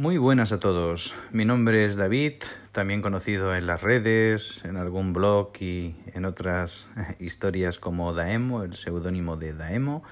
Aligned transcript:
Muy 0.00 0.16
buenas 0.16 0.50
a 0.50 0.58
todos. 0.58 1.12
Mi 1.30 1.44
nombre 1.44 1.84
es 1.84 1.94
David, 1.94 2.36
también 2.72 3.02
conocido 3.02 3.54
en 3.54 3.66
las 3.66 3.82
redes, 3.82 4.64
en 4.64 4.78
algún 4.78 5.12
blog 5.12 5.52
y 5.60 5.94
en 6.14 6.24
otras 6.24 6.88
historias 7.20 7.78
como 7.78 8.14
Daemo, 8.14 8.62
el 8.62 8.76
seudónimo 8.76 9.36
de 9.36 9.52
Daemo. 9.52 10.02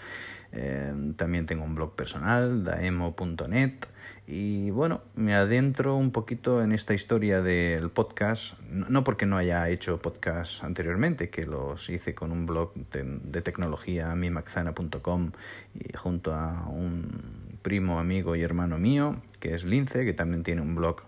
Eh, 0.52 0.92
también 1.16 1.46
tengo 1.46 1.64
un 1.64 1.74
blog 1.74 1.96
personal, 1.96 2.64
daemo.net. 2.64 3.86
Y 4.26 4.68
bueno, 4.72 5.00
me 5.16 5.34
adentro 5.34 5.96
un 5.96 6.12
poquito 6.12 6.62
en 6.62 6.72
esta 6.72 6.92
historia 6.92 7.40
del 7.40 7.88
podcast, 7.88 8.60
no 8.68 9.04
porque 9.04 9.24
no 9.24 9.38
haya 9.38 9.70
hecho 9.70 10.02
podcast 10.02 10.62
anteriormente, 10.62 11.30
que 11.30 11.46
los 11.46 11.88
hice 11.88 12.14
con 12.14 12.30
un 12.30 12.44
blog 12.44 12.74
de, 12.74 13.40
tecnología, 13.40 14.14
mimaxana.com, 14.14 15.32
y 15.74 15.96
junto 15.96 16.34
a 16.34 16.68
un 16.68 17.47
primo, 17.62 17.98
amigo 17.98 18.36
y 18.36 18.42
hermano 18.42 18.78
mío, 18.78 19.16
que 19.40 19.54
es 19.54 19.64
Lince, 19.64 20.04
que 20.04 20.14
también 20.14 20.42
tiene 20.42 20.62
un 20.62 20.74
blog 20.74 21.02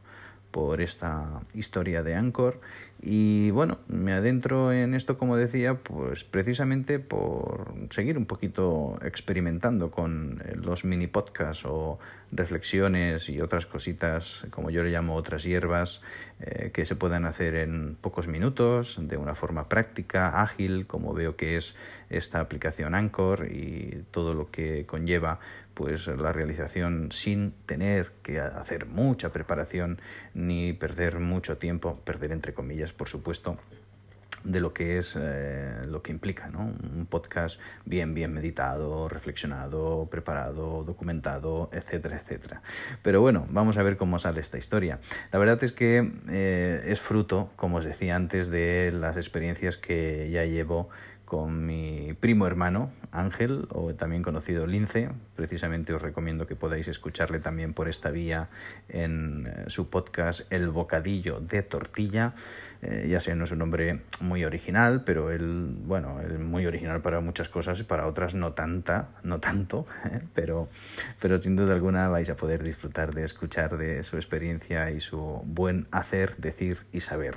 por 0.51 0.81
esta 0.81 1.43
historia 1.55 2.03
de 2.03 2.15
Anchor. 2.15 2.61
Y 3.03 3.51
bueno, 3.53 3.79
me 3.89 4.13
adentro 4.13 4.73
en 4.73 4.95
esto, 4.95 5.17
como 5.17 5.39
decía, 5.39 5.75
pues 5.75 6.23
precisamente 6.23 6.99
por 6.99 7.73
seguir 7.91 8.19
un 8.19 8.27
poquito 8.27 8.99
experimentando 9.03 9.91
con 9.91 10.43
los 10.57 10.85
mini 10.85 11.07
podcasts 11.07 11.65
o 11.65 11.99
reflexiones 12.31 13.31
y 13.31 13.41
otras 13.41 13.65
cositas, 13.65 14.45
como 14.51 14.71
yo 14.71 14.83
le 14.83 14.91
llamo 14.91 15.15
otras 15.15 15.45
hierbas, 15.45 16.03
eh, 16.41 16.73
que 16.75 16.85
se 16.85 16.95
puedan 16.95 17.25
hacer 17.25 17.55
en 17.55 17.97
pocos 17.99 18.29
minutos, 18.29 18.99
de 19.01 19.17
una 19.17 19.35
forma 19.35 19.69
práctica, 19.69 20.43
ágil, 20.43 20.87
como 20.87 21.15
veo 21.15 21.37
que 21.37 21.57
es 21.57 21.75
esta 22.11 22.41
aplicación 22.41 22.95
Anchor 22.95 23.47
y 23.51 24.05
todo 24.11 24.35
lo 24.35 24.51
que 24.51 24.85
conlleva 24.85 25.41
pues 25.75 26.07
la 26.09 26.33
realización 26.33 27.11
sin 27.13 27.53
tener 27.65 28.13
que 28.23 28.41
hacer 28.41 28.85
mucha 28.87 29.33
preparación 29.33 29.99
ni 30.41 30.73
perder 30.73 31.21
mucho 31.21 31.59
tiempo, 31.59 32.01
perder 32.05 32.33
entre 32.33 32.55
comillas, 32.55 32.93
por 32.93 33.09
supuesto, 33.09 33.59
de 34.45 34.61
lo 34.61 34.73
que 34.73 34.99
es 34.99 35.15
eh, 35.21 35.83
lo 35.87 36.03
que 36.03 36.13
implica 36.13 36.49
¿no? 36.49 36.61
un 36.61 37.07
podcast 37.09 37.61
bien 37.85 38.15
bien 38.15 38.33
meditado 38.33 39.09
reflexionado 39.09 40.09
preparado 40.11 40.83
documentado 40.85 41.69
etcétera 41.73 42.23
etcétera 42.25 42.63
pero 43.03 43.21
bueno 43.21 43.47
vamos 43.51 43.77
a 43.77 43.83
ver 43.83 43.97
cómo 43.97 44.19
sale 44.19 44.41
esta 44.41 44.57
historia 44.57 44.99
la 45.31 45.39
verdad 45.39 45.63
es 45.63 45.73
que 45.73 46.13
eh, 46.31 46.83
es 46.87 47.01
fruto 47.01 47.51
como 47.57 47.79
os 47.79 47.85
decía 47.85 48.17
antes 48.17 48.51
de 48.51 48.93
las 48.93 49.17
experiencias 49.17 49.77
que 49.77 50.31
ya 50.31 50.45
llevo 50.45 50.89
con 51.31 51.65
mi 51.65 52.13
primo 52.19 52.45
hermano 52.49 52.91
Ángel, 53.13 53.69
o 53.71 53.95
también 53.95 54.25
conocido 54.25 54.67
Lince. 54.67 55.11
Precisamente 55.37 55.95
os 55.95 56.03
recomiendo 56.03 56.49
que 56.49 56.57
podáis 56.57 56.89
escucharle 56.89 57.39
también 57.39 57.73
por 57.73 57.89
esta 57.89 58.11
vía 58.11 58.49
en 58.89 59.47
eh, 59.47 59.65
su 59.69 59.89
podcast 59.91 60.41
El 60.51 60.71
Bocadillo 60.71 61.39
de 61.39 61.63
Tortilla. 61.63 62.35
Eh, 62.83 63.09
ya 63.11 63.21
sé, 63.21 63.35
no 63.35 63.45
es 63.45 63.53
un 63.53 63.59
nombre 63.59 64.01
muy 64.21 64.45
original, 64.45 65.03
pero 65.05 65.31
él, 65.31 65.75
bueno, 65.85 66.21
es 66.21 66.39
muy 66.39 66.65
original 66.67 67.03
para 67.03 67.21
muchas 67.21 67.49
cosas 67.49 67.79
y 67.81 67.83
para 67.83 68.07
otras 68.07 68.35
no 68.35 68.53
tanta, 68.53 69.11
no 69.23 69.39
tanto, 69.39 69.87
¿eh? 70.07 70.21
pero, 70.35 70.69
pero 71.21 71.39
sin 71.39 71.57
duda 71.57 71.75
alguna 71.75 72.09
vais 72.09 72.31
a 72.31 72.37
poder 72.37 72.63
disfrutar 72.63 73.13
de 73.13 73.25
escuchar 73.25 73.77
de 73.77 74.03
su 74.03 74.17
experiencia 74.17 74.91
y 74.91 75.01
su 75.01 75.43
buen 75.45 75.89
hacer, 75.91 76.37
decir 76.39 76.79
y 76.93 77.01
saber. 77.01 77.35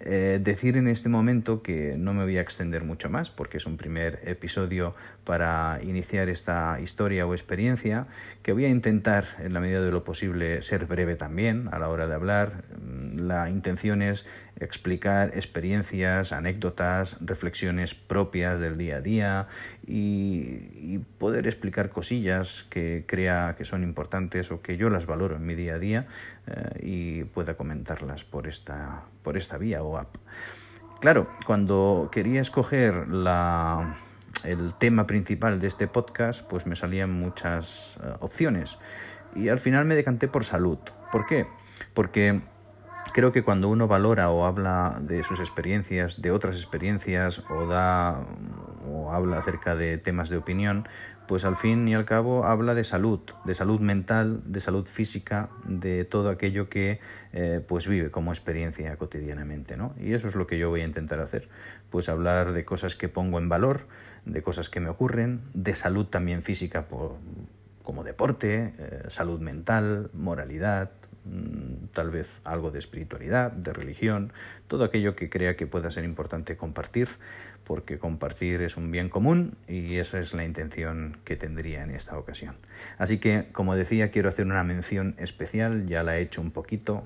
decir 0.00 0.76
en 0.76 0.86
este 0.86 1.08
momento 1.08 1.62
que 1.62 1.96
no 1.98 2.14
me 2.14 2.22
voy 2.22 2.38
a 2.38 2.40
extender 2.40 2.84
mucho 2.84 3.10
más 3.10 3.30
porque 3.30 3.56
es 3.56 3.66
un 3.66 3.76
primer 3.76 4.20
episodio 4.24 4.94
para 5.24 5.78
iniciar 5.82 6.28
esta 6.28 6.78
historia 6.80 7.26
o 7.26 7.34
experiencia, 7.34 8.06
que 8.42 8.52
voy 8.52 8.64
a 8.64 8.68
intentar, 8.68 9.26
en 9.40 9.52
la 9.52 9.60
medida 9.60 9.82
de 9.82 9.90
lo 9.90 10.02
posible, 10.02 10.62
ser 10.62 10.86
breve 10.86 11.16
también 11.16 11.68
a 11.70 11.78
la 11.78 11.88
hora 11.88 12.06
de 12.06 12.14
hablar. 12.14 12.64
La 13.18 13.50
intención 13.50 14.02
es 14.02 14.24
explicar 14.60 15.32
experiencias, 15.34 16.32
anécdotas, 16.32 17.16
reflexiones 17.20 17.94
propias 17.94 18.58
del 18.60 18.78
día 18.78 18.96
a 18.96 19.00
día 19.00 19.48
y, 19.86 20.98
poder 21.18 21.46
explicar 21.46 21.90
cosillas 21.90 22.64
que 22.70 23.04
crea 23.06 23.54
que 23.58 23.64
son 23.64 23.82
importantes 23.82 24.52
o 24.52 24.62
que 24.62 24.76
yo 24.76 24.88
las 24.88 25.06
valoro 25.06 25.36
en 25.36 25.46
mi 25.46 25.54
día 25.54 25.74
a 25.74 25.78
día 25.78 26.06
eh, 26.46 26.78
y 26.80 27.24
pueda 27.24 27.56
comentarlas 27.56 28.24
por 28.24 28.46
esta, 28.46 29.02
por 29.22 29.36
esta 29.36 29.58
vía 29.58 29.82
o 29.82 29.98
app. 29.98 30.16
Claro, 31.00 31.28
cuando 31.44 32.08
quería 32.10 32.40
escoger 32.40 33.08
la, 33.08 33.96
el 34.44 34.74
tema 34.74 35.06
principal 35.06 35.60
de 35.60 35.66
este 35.66 35.88
podcast, 35.88 36.42
pues 36.48 36.66
me 36.66 36.76
salían 36.76 37.12
muchas 37.12 37.96
eh, 38.02 38.14
opciones. 38.20 38.78
Y 39.34 39.48
al 39.48 39.58
final 39.58 39.84
me 39.84 39.94
decanté 39.94 40.28
por 40.28 40.44
salud. 40.44 40.78
¿Por 41.12 41.26
qué? 41.26 41.46
Porque 41.94 42.40
creo 43.12 43.32
que 43.32 43.42
cuando 43.42 43.68
uno 43.68 43.88
valora 43.88 44.30
o 44.30 44.44
habla 44.44 44.98
de 45.00 45.22
sus 45.22 45.40
experiencias, 45.40 46.20
de 46.20 46.30
otras 46.30 46.56
experiencias, 46.56 47.42
o 47.50 47.66
da 47.66 48.26
o 48.90 49.12
habla 49.12 49.38
acerca 49.38 49.76
de 49.76 49.98
temas 49.98 50.28
de 50.28 50.36
opinión, 50.36 50.88
pues 51.28 51.44
al 51.44 51.56
fin 51.56 51.86
y 51.86 51.94
al 51.94 52.06
cabo 52.06 52.46
habla 52.46 52.74
de 52.74 52.84
salud, 52.84 53.20
de 53.44 53.54
salud 53.54 53.80
mental, 53.80 54.40
de 54.46 54.60
salud 54.60 54.86
física, 54.86 55.50
de 55.64 56.04
todo 56.04 56.30
aquello 56.30 56.70
que 56.70 57.00
eh, 57.34 57.62
pues 57.68 57.86
vive 57.86 58.10
como 58.10 58.32
experiencia 58.32 58.96
cotidianamente, 58.96 59.76
¿no? 59.76 59.94
Y 60.00 60.14
eso 60.14 60.28
es 60.28 60.34
lo 60.34 60.46
que 60.46 60.58
yo 60.58 60.70
voy 60.70 60.80
a 60.80 60.84
intentar 60.84 61.20
hacer, 61.20 61.48
pues 61.90 62.08
hablar 62.08 62.52
de 62.52 62.64
cosas 62.64 62.96
que 62.96 63.10
pongo 63.10 63.38
en 63.38 63.50
valor, 63.50 63.86
de 64.24 64.42
cosas 64.42 64.70
que 64.70 64.80
me 64.80 64.88
ocurren, 64.88 65.42
de 65.52 65.74
salud 65.74 66.06
también 66.06 66.42
física 66.42 66.86
como 67.82 68.04
deporte, 68.04 68.72
eh, 68.78 69.02
salud 69.08 69.40
mental, 69.40 70.10
moralidad, 70.14 70.92
tal 71.92 72.10
vez 72.10 72.40
algo 72.44 72.70
de 72.70 72.78
espiritualidad, 72.78 73.52
de 73.52 73.72
religión, 73.72 74.32
todo 74.66 74.84
aquello 74.84 75.16
que 75.16 75.28
crea 75.28 75.56
que 75.56 75.66
pueda 75.66 75.90
ser 75.90 76.04
importante 76.04 76.56
compartir 76.56 77.08
porque 77.68 77.98
compartir 77.98 78.62
es 78.62 78.78
un 78.78 78.90
bien 78.90 79.10
común 79.10 79.58
y 79.68 79.96
esa 79.96 80.18
es 80.18 80.32
la 80.32 80.44
intención 80.44 81.18
que 81.24 81.36
tendría 81.36 81.82
en 81.82 81.90
esta 81.90 82.16
ocasión. 82.16 82.54
Así 82.96 83.18
que, 83.18 83.48
como 83.52 83.76
decía, 83.76 84.10
quiero 84.10 84.30
hacer 84.30 84.46
una 84.46 84.64
mención 84.64 85.14
especial, 85.18 85.86
ya 85.86 86.02
la 86.02 86.16
he 86.16 86.22
hecho 86.22 86.40
un 86.40 86.50
poquito, 86.50 87.04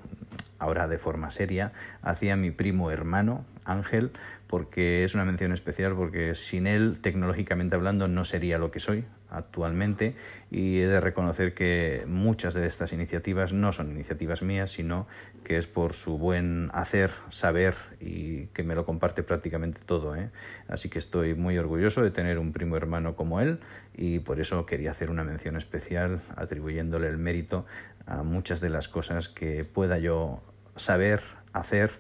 ahora 0.61 0.87
de 0.87 0.99
forma 0.99 1.33
seria, 1.33 1.73
hacia 2.01 2.37
mi 2.37 2.53
primo 2.53 2.93
hermano, 2.93 3.45
Ángel, 3.65 4.13
porque 4.47 5.03
es 5.03 5.17
una 5.17 5.25
mención 5.25 5.51
especial 5.51 5.95
porque 5.97 6.37
sin 6.37 6.69
él, 6.69 6.99
tecnológicamente 7.01 7.75
hablando, 7.75 8.07
no 8.07 8.25
sería 8.25 8.59
lo 8.59 8.71
que 8.71 8.79
soy 8.79 9.05
actualmente 9.33 10.15
y 10.51 10.81
he 10.81 10.87
de 10.87 11.01
reconocer 11.01 11.55
que 11.55 12.05
muchas 12.07 12.55
de 12.55 12.67
estas 12.67 12.93
iniciativas 12.93 13.53
no 13.53 13.73
son 13.73 13.91
iniciativas 13.91 14.43
mías, 14.43 14.71
sino 14.73 15.07
que 15.45 15.57
es 15.59 15.67
por 15.67 15.95
su 15.95 16.19
buen 16.19 16.71
hacer, 16.73 17.11
saber 17.31 17.75
y 18.01 18.47
que 18.49 18.63
me 18.63 18.75
lo 18.75 18.85
comparte 18.85 19.23
prácticamente 19.23 19.81
todo. 19.85 20.15
¿eh? 20.15 20.31
Así 20.69 20.89
que 20.89 20.99
estoy 20.99 21.35
muy 21.35 21.59
orgulloso 21.59 22.03
de 22.03 22.11
tener 22.11 22.39
un 22.39 22.53
primo 22.53 22.77
hermano 22.77 23.17
como 23.17 23.41
él 23.41 23.59
y 23.95 24.21
por 24.21 24.41
eso 24.41 24.67
quería 24.67 24.91
hacer 24.91 25.11
una 25.11 25.25
mención 25.25 25.57
especial 25.57 26.21
atribuyéndole 26.37 27.09
el 27.09 27.19
mérito 27.19 27.67
a 28.07 28.23
muchas 28.23 28.61
de 28.61 28.69
las 28.69 28.89
cosas 28.89 29.29
que 29.29 29.65
pueda 29.65 29.99
yo 29.99 30.43
saber, 30.77 31.23
hacer 31.53 31.91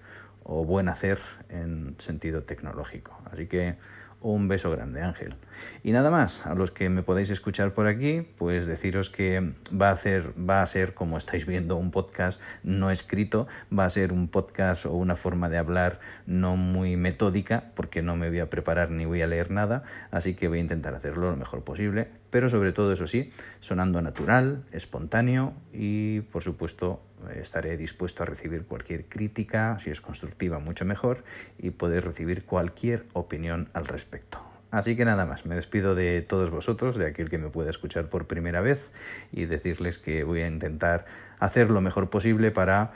o 0.44 0.64
buen 0.64 0.88
hacer 0.88 1.18
en 1.48 1.94
sentido 1.98 2.42
tecnológico. 2.42 3.18
Así 3.30 3.46
que 3.46 3.76
un 4.22 4.48
beso 4.48 4.70
grande, 4.70 5.02
Ángel. 5.02 5.34
Y 5.82 5.92
nada 5.92 6.10
más, 6.10 6.44
a 6.46 6.54
los 6.54 6.70
que 6.70 6.88
me 6.88 7.02
podéis 7.02 7.30
escuchar 7.30 7.74
por 7.74 7.86
aquí, 7.86 8.26
pues 8.38 8.66
deciros 8.66 9.10
que 9.10 9.52
va 9.70 9.90
a, 9.90 9.98
va 10.38 10.62
a 10.62 10.66
ser, 10.66 10.94
como 10.94 11.18
estáis 11.18 11.46
viendo, 11.46 11.76
un 11.76 11.90
podcast 11.90 12.40
no 12.62 12.90
escrito, 12.90 13.46
va 13.76 13.84
a 13.84 13.90
ser 13.90 14.12
un 14.12 14.28
podcast 14.28 14.86
o 14.86 14.92
una 14.92 15.16
forma 15.16 15.48
de 15.48 15.58
hablar 15.58 16.00
no 16.26 16.56
muy 16.56 16.96
metódica, 16.96 17.64
porque 17.74 18.02
no 18.02 18.16
me 18.16 18.28
voy 18.28 18.40
a 18.40 18.50
preparar 18.50 18.90
ni 18.90 19.04
voy 19.04 19.22
a 19.22 19.26
leer 19.26 19.50
nada, 19.50 19.82
así 20.10 20.34
que 20.34 20.48
voy 20.48 20.58
a 20.58 20.62
intentar 20.62 20.94
hacerlo 20.94 21.30
lo 21.30 21.36
mejor 21.36 21.62
posible, 21.62 22.08
pero 22.32 22.48
sobre 22.48 22.72
todo, 22.72 22.94
eso 22.94 23.06
sí, 23.06 23.30
sonando 23.60 24.00
natural, 24.00 24.64
espontáneo 24.72 25.52
y, 25.70 26.20
por 26.22 26.42
supuesto, 26.42 27.02
estaré 27.36 27.76
dispuesto 27.76 28.22
a 28.22 28.26
recibir 28.26 28.64
cualquier 28.64 29.04
crítica, 29.04 29.78
si 29.78 29.90
es 29.90 30.00
constructiva, 30.00 30.58
mucho 30.58 30.86
mejor, 30.86 31.24
y 31.58 31.70
poder 31.72 32.06
recibir 32.06 32.46
cualquier 32.46 33.04
opinión 33.12 33.68
al 33.74 33.86
respecto. 33.86 34.38
Así 34.70 34.96
que 34.96 35.04
nada 35.04 35.26
más, 35.26 35.44
me 35.44 35.56
despido 35.56 35.94
de 35.94 36.22
todos 36.22 36.48
vosotros, 36.48 36.96
de 36.96 37.04
aquel 37.04 37.28
que 37.28 37.36
me 37.36 37.50
pueda 37.50 37.68
escuchar 37.68 38.08
por 38.08 38.26
primera 38.26 38.62
vez, 38.62 38.90
y 39.30 39.44
decirles 39.44 39.98
que 39.98 40.24
voy 40.24 40.40
a 40.40 40.48
intentar 40.48 41.04
hacer 41.38 41.68
lo 41.68 41.82
mejor 41.82 42.08
posible 42.08 42.50
para 42.50 42.92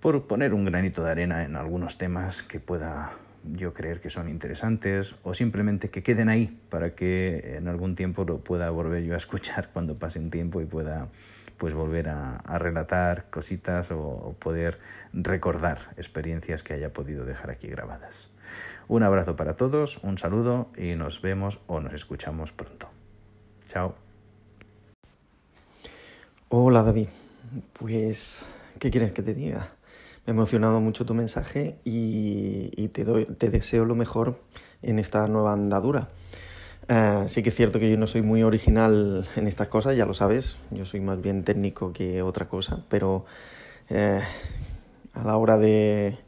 por 0.00 0.26
poner 0.26 0.54
un 0.54 0.64
granito 0.64 1.04
de 1.04 1.10
arena 1.10 1.44
en 1.44 1.54
algunos 1.54 1.98
temas 1.98 2.42
que 2.42 2.60
pueda 2.60 3.12
yo 3.44 3.72
creer 3.74 4.00
que 4.00 4.10
son 4.10 4.28
interesantes 4.28 5.14
o 5.22 5.34
simplemente 5.34 5.90
que 5.90 6.02
queden 6.02 6.28
ahí 6.28 6.58
para 6.68 6.94
que 6.94 7.56
en 7.56 7.68
algún 7.68 7.94
tiempo 7.94 8.24
lo 8.24 8.38
pueda 8.38 8.70
volver 8.70 9.02
yo 9.04 9.14
a 9.14 9.16
escuchar 9.16 9.68
cuando 9.72 9.98
pase 9.98 10.18
un 10.18 10.30
tiempo 10.30 10.60
y 10.60 10.66
pueda 10.66 11.08
pues 11.58 11.74
volver 11.74 12.08
a, 12.08 12.40
relatar 12.58 13.28
cositas 13.28 13.90
o, 13.90 14.34
poder 14.38 14.78
recordar 15.12 15.78
experiencias 15.98 16.62
que 16.62 16.72
haya 16.72 16.92
podido 16.94 17.26
dejar 17.26 17.50
aquí 17.50 17.68
grabadas. 17.68 18.30
Un 18.88 19.02
abrazo 19.02 19.36
para 19.36 19.56
todos, 19.56 19.98
un 20.02 20.16
saludo 20.16 20.70
y 20.76 20.94
nos 20.94 21.20
vemos 21.20 21.60
o 21.66 21.80
nos 21.80 21.92
escuchamos 21.92 22.50
pronto. 22.50 22.88
Chao. 23.68 23.94
Hola 26.48 26.82
David, 26.82 27.08
Pues, 27.74 28.46
¿qué 28.78 28.90
quieres 28.90 29.12
que 29.12 29.22
te 29.22 29.34
diga? 29.34 29.68
Me 30.26 30.32
ha 30.32 30.34
emocionado 30.34 30.80
mucho 30.80 31.06
tu 31.06 31.14
mensaje 31.14 31.76
y, 31.84 32.88
te, 32.88 33.04
doy, 33.04 33.24
te 33.24 33.50
deseo 33.50 33.84
lo 33.84 33.94
mejor 33.94 34.40
en 34.82 34.98
esta 34.98 35.26
nueva 35.28 35.52
andadura. 35.52 36.08
Eh, 36.88 37.24
sí 37.28 37.42
que 37.42 37.50
es 37.50 37.54
cierto 37.54 37.78
que 37.78 37.90
yo 37.90 37.96
no 37.96 38.06
soy 38.06 38.22
muy 38.22 38.42
original 38.42 39.28
en 39.36 39.46
estas 39.46 39.68
cosas, 39.68 39.96
ya 39.96 40.06
lo 40.06 40.14
sabes, 40.14 40.56
yo 40.70 40.84
soy 40.84 41.00
más 41.00 41.20
bien 41.20 41.44
técnico 41.44 41.92
que 41.92 42.22
otra 42.22 42.48
cosa, 42.48 42.84
pero 42.88 43.24
eh, 43.88 44.20
a 45.12 45.24
la 45.24 45.36
hora 45.36 45.56
de, 45.56 46.18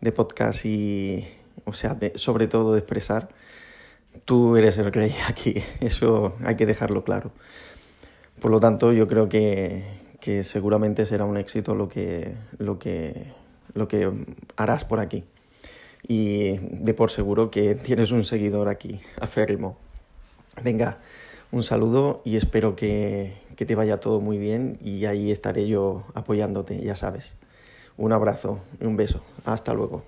de 0.00 0.12
podcast 0.12 0.64
y, 0.64 1.26
o 1.64 1.72
sea, 1.72 1.98
sobre 2.16 2.48
todo 2.48 2.72
de 2.72 2.78
expresar, 2.80 3.28
tú 4.24 4.56
eres 4.56 4.78
el 4.78 4.92
rey 4.92 5.14
aquí, 5.28 5.62
eso 5.80 6.34
hay 6.44 6.56
que 6.56 6.66
dejarlo 6.66 7.04
claro. 7.04 7.32
Por 8.40 8.50
lo 8.50 8.60
tanto, 8.60 8.92
yo 8.92 9.06
creo 9.06 9.28
que, 9.28 9.84
que 10.20 10.44
seguramente 10.44 11.04
será 11.06 11.24
un 11.24 11.36
éxito 11.36 11.74
lo 11.74 11.88
que, 11.88 12.34
lo, 12.58 12.78
que, 12.78 13.32
lo 13.74 13.88
que 13.88 14.10
harás 14.56 14.84
por 14.84 15.00
aquí. 15.00 15.24
Y 16.06 16.58
de 16.58 16.94
por 16.94 17.10
seguro 17.10 17.50
que 17.50 17.74
tienes 17.74 18.10
un 18.10 18.24
seguidor 18.24 18.68
aquí, 18.68 19.00
aférrimo. 19.20 19.76
Venga, 20.62 20.98
un 21.52 21.62
saludo 21.62 22.22
y 22.24 22.36
espero 22.36 22.76
que, 22.76 23.34
que 23.56 23.66
te 23.66 23.74
vaya 23.74 24.00
todo 24.00 24.20
muy 24.20 24.38
bien 24.38 24.78
y 24.82 25.04
ahí 25.04 25.30
estaré 25.30 25.66
yo 25.68 26.04
apoyándote, 26.14 26.80
ya 26.82 26.96
sabes. 26.96 27.36
Un 27.96 28.12
abrazo 28.12 28.60
y 28.80 28.86
un 28.86 28.96
beso. 28.96 29.22
Hasta 29.44 29.74
luego. 29.74 30.04